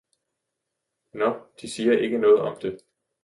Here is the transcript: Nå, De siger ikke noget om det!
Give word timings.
Nå, 1.13 1.45
De 1.61 1.67
siger 1.69 1.91
ikke 1.97 2.17
noget 2.17 2.41
om 2.41 2.57
det! 2.61 2.77